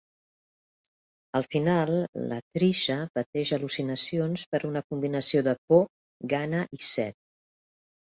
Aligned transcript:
Al 1.39 1.43
final, 1.55 1.91
la 2.31 2.39
Trisha 2.57 2.95
pateix 3.17 3.51
al·lucinacions 3.57 4.45
per 4.55 4.61
una 4.71 4.83
combinació 4.95 5.45
de 5.49 5.55
por, 5.73 5.85
gana 6.33 6.63
i 6.79 6.83
set. 6.95 7.17